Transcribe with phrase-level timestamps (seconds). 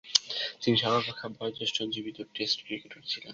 [0.61, 3.29] তিনি সর্বাপেক্ষা বয়োঃজ্যেষ্ঠ জীবিত টেস্ট ক্রিকেটার ছিলেন।